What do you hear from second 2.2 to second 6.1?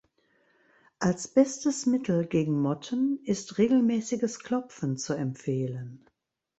gegen Motten ist regelmäßiges Klopfen zu empfehlen.